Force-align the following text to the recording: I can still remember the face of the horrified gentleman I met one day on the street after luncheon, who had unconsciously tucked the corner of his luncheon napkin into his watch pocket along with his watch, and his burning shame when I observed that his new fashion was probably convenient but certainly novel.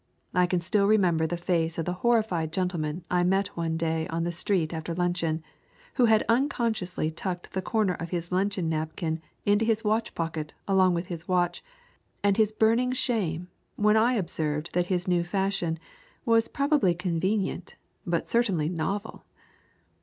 I 0.33 0.47
can 0.47 0.61
still 0.61 0.87
remember 0.87 1.27
the 1.27 1.37
face 1.37 1.77
of 1.77 1.85
the 1.85 1.93
horrified 2.01 2.51
gentleman 2.51 3.03
I 3.11 3.23
met 3.23 3.49
one 3.49 3.77
day 3.77 4.07
on 4.07 4.23
the 4.23 4.31
street 4.31 4.73
after 4.73 4.95
luncheon, 4.95 5.43
who 5.93 6.05
had 6.05 6.25
unconsciously 6.27 7.11
tucked 7.11 7.53
the 7.53 7.61
corner 7.61 7.93
of 7.93 8.09
his 8.09 8.31
luncheon 8.31 8.67
napkin 8.67 9.21
into 9.45 9.63
his 9.63 9.83
watch 9.83 10.15
pocket 10.15 10.55
along 10.67 10.95
with 10.95 11.05
his 11.05 11.27
watch, 11.27 11.63
and 12.23 12.35
his 12.35 12.51
burning 12.51 12.93
shame 12.93 13.47
when 13.75 13.95
I 13.95 14.13
observed 14.13 14.71
that 14.73 14.87
his 14.87 15.07
new 15.07 15.23
fashion 15.23 15.77
was 16.25 16.47
probably 16.47 16.95
convenient 16.95 17.75
but 18.03 18.27
certainly 18.27 18.69
novel. 18.69 19.23